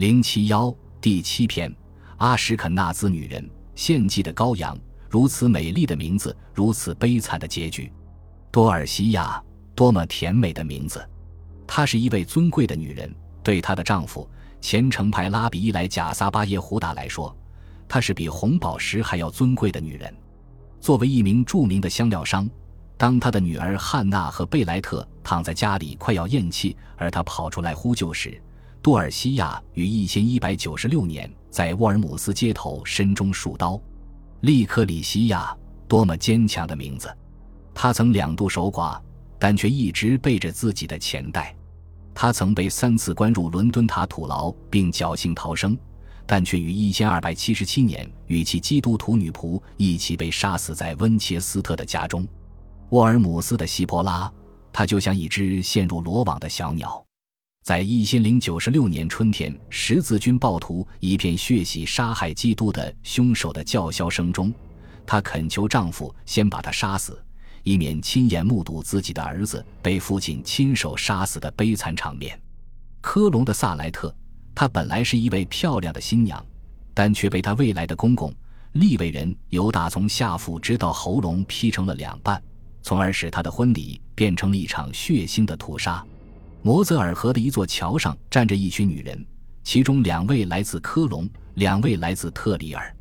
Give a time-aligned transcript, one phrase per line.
[0.00, 1.70] 零七幺第七篇：
[2.16, 4.74] 阿什肯纳兹女人献祭的羔羊，
[5.10, 7.92] 如此美丽的名字，如此悲惨的结局。
[8.50, 9.44] 多尔西亚，
[9.74, 11.06] 多么甜美的名字！
[11.66, 13.14] 她是一位尊贵的女人。
[13.42, 14.26] 对她的丈夫
[14.58, 17.36] 虔诚派拉比伊莱贾撒巴耶胡达来说，
[17.86, 20.10] 她是比红宝石还要尊贵的女人。
[20.80, 22.48] 作为一名著名的香料商，
[22.96, 28.40] 当他的女儿汉娜和贝莱特躺在家里快要咽气，而他跑出来呼救时，
[28.82, 33.78] 杜尔西亚于一千一百九十六年在沃尔姆斯街头身中数刀。
[34.40, 35.54] 利克里西亚，
[35.86, 37.14] 多么坚强的名字！
[37.74, 38.98] 他曾两度守寡，
[39.38, 41.54] 但却一直背着自己的钱袋。
[42.14, 45.76] 他曾被三次关入伦敦塔土牢，并侥幸逃生，
[46.26, 52.26] 但却于一千二百七十七年与其基督徒女仆一起被杀死在温切斯特的家中。
[52.88, 54.32] 沃尔姆斯的希波拉，
[54.72, 57.04] 他就像一只陷入罗网的小鸟。
[57.62, 64.52] 在一千零九十六年春天，十字军暴徒一片血洗杀害基督的凶手的叫嚣声中，
[65.06, 67.22] 她恳求丈夫先把他杀死，
[67.62, 72.40] 以免亲眼目睹自己的儿子被父亲亲手杀死的悲惨场面。
[73.02, 74.12] 科隆的萨莱特，
[74.54, 76.44] 她本来是一位漂亮的新娘，
[76.94, 78.34] 但却被她未来的公公
[78.72, 82.42] 利未人犹大从下腹直到喉咙劈成了两半，
[82.82, 86.04] 从而使她的婚礼变成了一场血腥的屠杀。
[86.62, 89.26] 摩泽尔河的一座桥上站着一群女人，
[89.64, 92.94] 其中两位来自科隆，两位来自特里尔。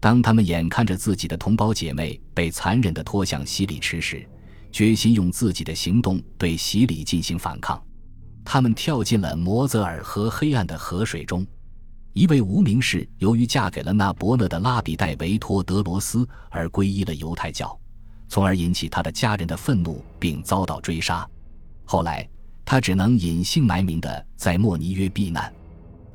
[0.00, 4.28] 当他们眼看着自己的同胞姐妹被残忍地拖向洗礼池时，
[4.72, 7.80] 决心用自己的行动对洗礼进行反抗。
[8.44, 11.46] 他们跳进了摩泽尔河黑暗的河水中。
[12.12, 17.78] 一位无名氏由于嫁给了那伯勒的拉比戴维托德罗斯而皈依了犹太教，
[18.28, 21.24] 从而引起他的家人的愤怒，并遭到追杀。
[21.84, 22.28] 后来。
[22.66, 25.50] 他只能隐姓埋名的在莫尼约避难，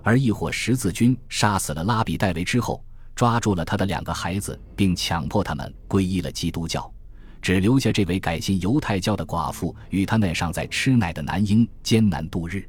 [0.04, 2.84] 而一伙十字军杀死了拉比戴维之后，
[3.16, 6.94] 抓住了他的两个孩子，并强迫他们皈依了基督教，
[7.42, 12.68] 只留下这位改信犹太教的寡妇与他那尚在吃奶的男婴艰难度日。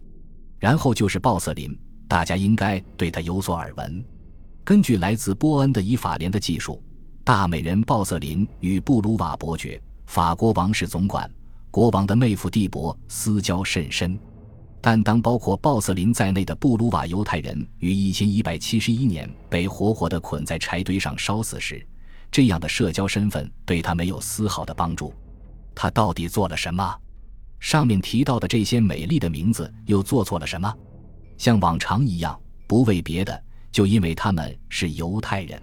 [0.60, 4.04] 然后就是鲍瑟林，大家应该对他有所耳闻。
[4.62, 6.80] 根据来自波恩的以法莲的技术，
[7.24, 11.28] 大美人鲍瑟林与布鲁瓦伯爵，法国王室总管。
[11.72, 14.18] 国王的妹夫蒂伯私交甚深，
[14.78, 21.82] 但当包括鲍瑟林在内的布鲁瓦犹太人于一千一百七十一年被活活地捆在柴堆上烧死时，
[22.30, 25.14] 这样的社交身份对他没有丝毫的帮助。
[25.74, 26.94] 他到底做了什么？
[27.58, 30.70] 上面提到的这些美丽的名字又做错了什么？
[31.38, 35.58] 像往常一样，不为别的，就因为他们是犹太人。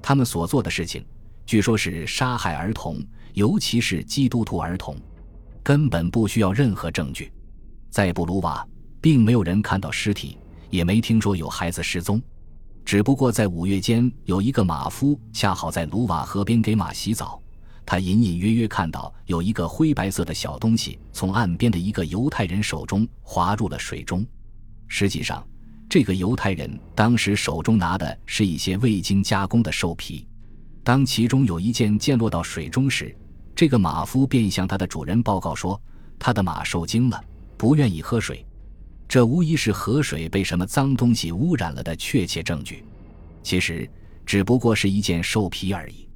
[0.00, 1.04] 他们所做的事情，
[1.44, 3.04] 据说是杀害儿童，
[3.34, 4.96] 尤其是基督徒儿童。
[5.62, 7.32] 根本不需要任何证据，
[7.88, 8.66] 在布鲁瓦，
[9.00, 10.36] 并没有人看到尸体，
[10.70, 12.20] 也没听说有孩子失踪。
[12.84, 17.40] 只不过在五月间，有一个马夫恰好在卢瓦河边给马洗澡，
[17.86, 24.26] 他隐隐约约看到有一个灰白色的小东西从岸边的一个犹太人手中滑入了水中。
[24.88, 25.46] 实际上，
[25.88, 30.26] 这个犹太人当时手中拿的是一些未经加工的兽皮。
[30.82, 33.16] 当其中有一件溅落到水中时，
[33.54, 35.80] 这个马夫便向他的主人报告说，
[36.18, 37.22] 他的马受惊了，
[37.56, 38.44] 不愿意喝水。
[39.06, 42.84] 这无疑是河水被什么脏东西污染了的确切证据。
[43.42, 43.88] 其实，
[44.24, 46.08] 只不过是一件兽皮而已。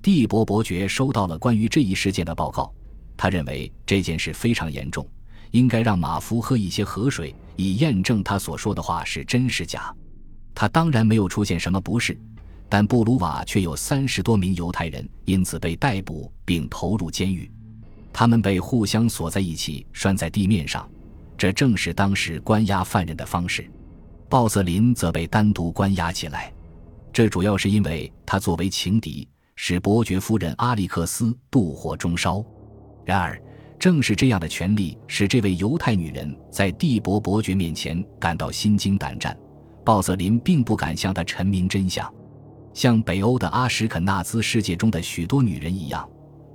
[0.00, 2.72] 蒂博伯爵收到了关于这一事件的报告，
[3.16, 5.04] 他认为这件事非常严重，
[5.50, 9.92] 应该让马夫喝一些河水，以验证他所说的话是真是假。
[10.54, 12.16] 他当然没有出现什么不适。
[12.68, 17.50] 但布鲁瓦却有三十多名犹太人因此被逮捕并投入监狱，
[18.12, 20.88] 他们被互相锁在一起拴在地面上，
[21.38, 23.70] 这正是当时关押犯人的方式。
[24.28, 26.52] 鲍瑟林则被单独关押起来，
[27.12, 32.44] 这主要是因为他作为情敌，使伯爵夫人阿历克斯妒火中烧。
[33.04, 33.40] 然而，
[33.78, 39.38] 正是这样的权利使这位犹太女人在蒂博伯爵面前感到心惊胆战。
[39.84, 42.12] 鲍瑟林并不敢向他陈明真相。
[42.76, 46.06] 像北欧的阿什肯纳兹世界中的许多女人一样，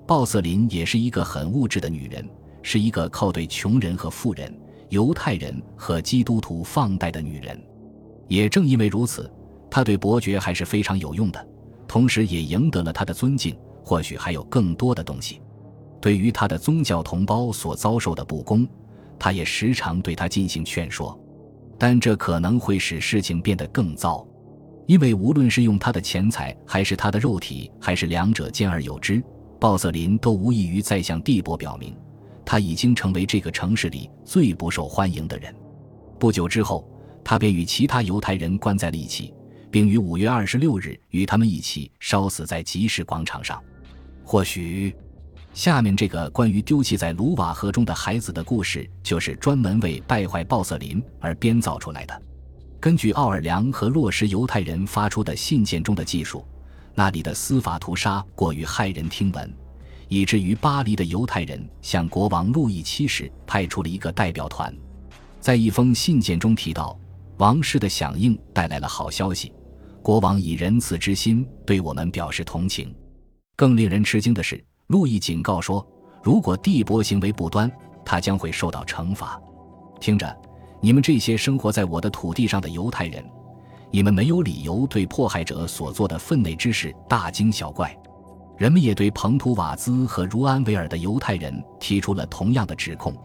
[0.05, 2.23] 鲍瑟林也是一个很物质的女人，
[2.61, 4.55] 是一个靠对穷人和富人、
[4.89, 7.59] 犹太人和基督徒放贷的女人。
[8.27, 9.27] 也正因为如此，
[9.67, 11.47] 她对伯爵还是非常有用的，
[11.87, 13.57] 同时也赢得了他的尊敬。
[13.83, 15.41] 或许还有更多的东西。
[15.99, 18.67] 对于他的宗教同胞所遭受的不公，
[19.17, 21.19] 他也时常对他进行劝说，
[21.79, 24.23] 但这可能会使事情变得更糟。
[24.91, 29.23] 因为无论是用他的钱财，还是他的肉体，还是两者兼而有之，
[29.57, 31.95] 鲍瑟林都无异于在向蒂博表明，
[32.43, 35.55] 他已经成为这个城市里最不受欢迎的人。
[36.19, 36.85] 不久之后，
[37.23, 39.33] 他便与其他犹太人关在了一起，
[39.71, 43.63] 并于五月二十六日与他们一起烧死在集市广场上。
[44.25, 44.93] 或许，
[45.53, 52.21] 下面这个关于丢弃在卢瓦河中的孩子的故事，就是专门为败坏鲍瑟林而编造出来的。
[52.81, 56.43] 根据奥尔良和洛什犹太人发出的信件中的记述，
[56.95, 59.55] 那里的司法屠杀过于骇人听闻，
[60.07, 64.75] 以至于巴黎的犹太人向国王路易七世派出了一个代表团。
[65.39, 66.99] 在一封信件中提到，
[67.37, 69.53] 王室的响应带来了好消息，
[70.01, 72.91] 国王以仁慈之心对我们表示同情。
[73.55, 75.87] 更令人吃惊的是，路易警告说，
[76.23, 77.71] 如果蒂博行为不端，
[78.03, 79.39] 他将会受到惩罚。
[79.99, 80.35] 听着。
[80.83, 83.23] 你们这些生活在我的土地上的犹太人，
[83.91, 87.95] 你们没有理由对迫害者所做的分内之事大惊小怪。
[88.57, 93.15] 人们也对彭图瓦兹和茹安维尔的犹太人提出了同样的指控。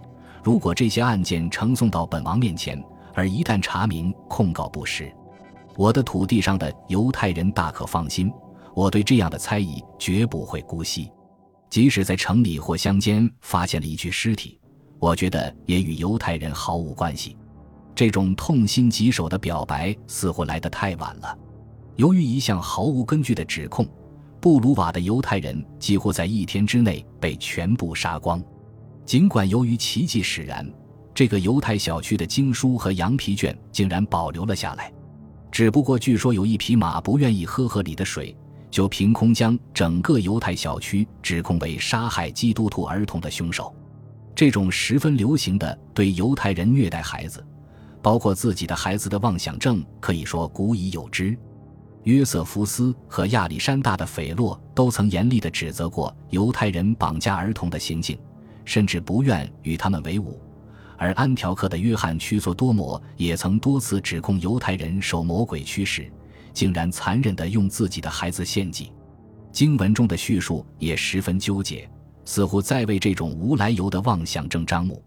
[0.43, 2.83] 如果这些案件呈送到本王面前，
[3.15, 5.11] 而一旦查明控告不实，
[5.77, 8.31] 我的土地上的犹太人大可放心，
[8.75, 11.11] 我对这样的猜疑绝不会姑息。
[11.71, 14.61] 即使在城里或乡间发现了一具尸体，
[14.99, 17.37] 我觉得也与犹太人毫无关系。
[17.97, 21.39] 这种痛心疾首的表白似乎来得太晚了。
[21.97, 23.89] 由于一项毫无根据的指控，
[24.39, 28.41] 布鲁瓦的犹太人几乎在一天之内被全部杀光。
[29.07, 30.71] 尽管由于奇迹使然，
[31.15, 34.93] 这个犹太小区的经书和羊皮卷竟然保留了下来。
[35.51, 38.37] 只不过据说有一匹马不愿意喝河里的水，
[38.71, 43.75] 就凭空将整个犹太小区指控为杀害基督徒儿童的凶手。
[44.35, 47.43] 这种十分流行的对犹太人虐待孩子。
[48.07, 51.37] 包括自己的孩子的妄想症，可以说古已有之。
[52.05, 58.17] 约瑟夫斯和亚历山大的斐洛都曾严厉地指责过犹太人绑架儿童的行径，
[58.65, 60.41] 甚至不愿与他们为伍。
[60.97, 66.09] 而安条克的约翰屈索多摩也曾多次指控犹太人受魔鬼驱使，
[66.53, 68.93] 竟然残忍地用自己的孩子献祭。
[69.51, 71.91] 经文中的叙述也十分纠结，
[72.25, 75.03] 似乎在为这种无来由的妄想症张目。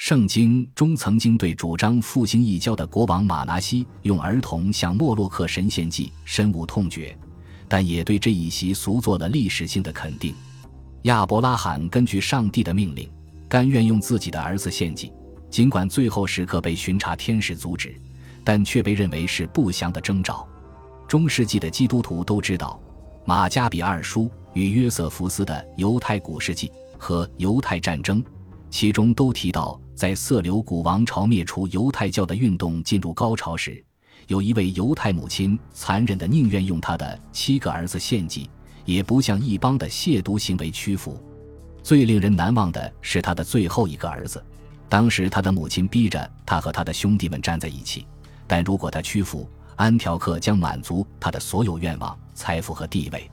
[0.00, 7.14] 圣经中曾经对主张复兴异教的国王马拿西用儿童向莫洛克神献祭深恶痛绝，
[7.68, 10.34] 但也对这一习俗做了历史性的肯定。
[11.02, 13.06] 亚伯拉罕根据上帝的命令，
[13.46, 15.12] 甘愿用自己的儿子献祭，
[15.50, 17.94] 尽管最后时刻被巡查天使阻止，
[18.42, 20.48] 但却被认为是不祥的征兆。
[21.06, 22.80] 中世纪的基督徒都知道，
[23.26, 24.22] 《马加比二书》
[24.54, 28.22] 与约瑟夫斯的《犹太古世纪》和《犹太战争》，
[28.70, 29.78] 其中都提到。
[30.00, 33.84] 在色流古王朝灭除犹太教的运动进入高潮时，
[34.28, 38.48] 有一位犹太母亲残忍的宁愿用他的七个儿子献祭，
[38.86, 41.22] 也不向异邦的亵渎行为屈服。
[41.82, 44.42] 最令人难忘的是他的最后一个儿子，
[44.88, 48.06] 当时他的母亲逼着他和他的兄弟们站在一起，
[48.46, 49.46] 但如果他屈服，
[49.76, 53.30] 安条克将满足他的所有愿望、财富和地位。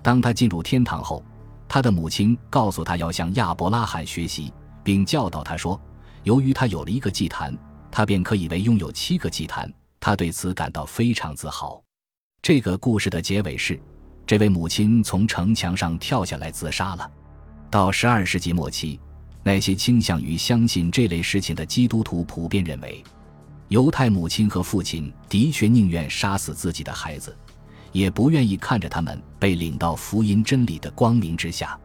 [0.00, 1.24] 当他进入天堂后，
[1.66, 4.52] 他的母亲告诉他要向亚伯拉罕学习，
[4.84, 5.80] 并教导他说。
[6.24, 7.56] 由于他有了一个祭坛，
[7.90, 9.72] 他便可以为拥有七个祭坛。
[10.00, 11.82] 他对此感到非常自豪。
[12.42, 13.80] 这个故事的结尾是，
[14.26, 17.10] 这位母亲从城墙上跳下来自杀了。
[17.70, 19.00] 到十二世纪末期，
[19.42, 23.02] 那些倾向于相信这类事情的基督徒普遍认为，
[23.68, 27.34] 犹太母亲和父亲的确宁愿杀死自己的孩子，
[27.92, 31.78] 也不愿意看着他们被领到福音真理的光明之下。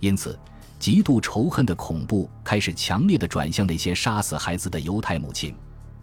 [0.00, 0.38] 因此。
[0.84, 5.54] 极度仇恨的恐怖开始强烈的转向那些杀死孩子的犹太母亲，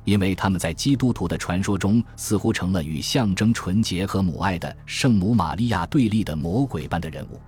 [0.05, 7.39] 因为他们在基督徒的传说中似乎成了与象征纯洁和母爱的圣母玛利亚对立的魔鬼般的人物。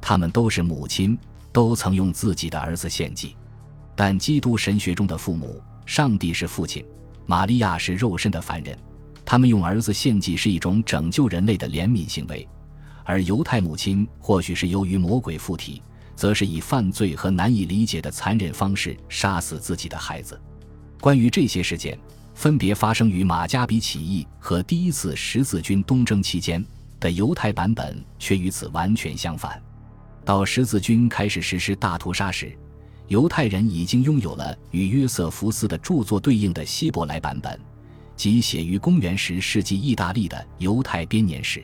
[0.00, 1.18] 他们都是母亲，
[1.52, 3.36] 都曾用自己的儿子献祭，
[3.94, 6.82] 但基督神学中的父母，上帝是父亲，
[7.26, 8.74] 玛利亚是肉身的凡人，
[9.22, 12.48] 他们用儿子献祭是一种拯救人类的怜悯行为，
[13.04, 15.82] 而犹太母亲或许是由于魔鬼附体。
[16.20, 20.38] 则是以犯罪和难以理解的残忍方式杀死自己的孩子。
[21.00, 21.98] 关于这些事件，
[22.34, 26.62] 分别发生于马加比起义和第一次十字军东征期间
[27.00, 29.58] 的犹太版本，却与此完全相反。
[30.22, 32.54] 到十字军开始实施大屠杀时，
[33.08, 37.58] 犹太人已经拥有了与约瑟夫斯的著作对应的希伯来版本，
[38.14, 41.60] 即写于公元十世纪意大利的《犹太编年史》。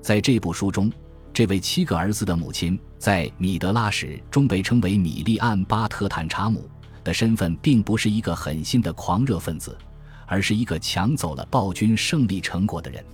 [0.00, 0.90] 在这部书中。
[1.34, 6.70] 这位七个儿子的母亲，在米德拉什中被称为米利安巴特坦查姆
[7.02, 9.76] 的身份，并不是一个狠心的狂热分子，
[10.24, 13.04] 而是一个抢走了暴君胜利成果的人。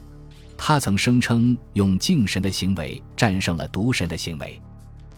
[0.58, 4.60] 他曾声称用敬神的行为战胜了毒神的行为。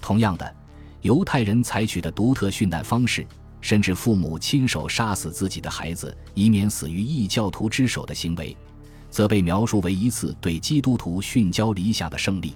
[0.01, 0.55] 同样的，
[1.03, 3.27] 犹太人采取的独特殉难方式，
[3.61, 8.57] 甚至父母亲手杀死自己的孩子，以免死于异教徒之手的行为，
[9.11, 12.55] 则被描述为一次对基督徒殉教理想的胜利。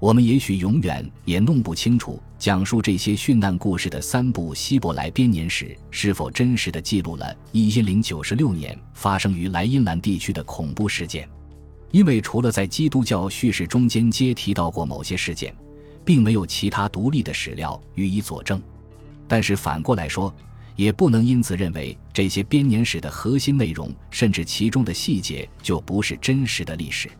[0.00, 11.28] 我们也许永远也弄不清楚，讲述这些殉难故事的三部希伯来编年史是否真实的记录了1096年发生于莱茵兰地区的恐怖事件，
[11.90, 15.52] 因为除了在基督教叙事中间接提到过某些事件，
[16.04, 18.62] 并没有其他独立的史料予以佐证。
[19.26, 20.32] 但是反过来说，
[20.76, 27.10] 也不能因此认为这些编年史的核心内容，甚至其中的细节就不是真实的历史。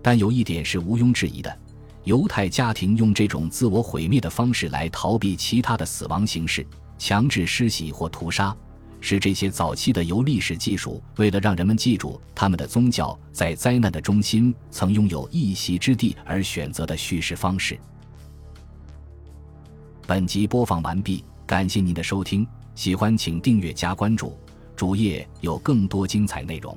[0.00, 1.58] 但有一点是毋庸置疑的。
[2.04, 6.66] 犹太家庭用这种自我毁灭的方式来逃避其他的死亡形式，
[6.98, 8.54] 强制施洗或屠杀，
[9.00, 17.78] 是这些早期的由历史技术为了让人们记住他们的宗教在灾难的中心曾拥有一席之地而选择的叙事方式。
[20.04, 22.44] 本集播放完毕，感谢您的收听，
[22.74, 24.36] 喜欢请订阅加关注，
[24.74, 26.76] 主页有更多精彩内容。